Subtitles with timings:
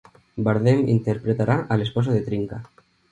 [0.43, 2.63] Bardem interpretará al esposo de Trinca.